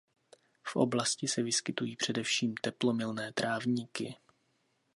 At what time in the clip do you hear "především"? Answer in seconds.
1.95-2.53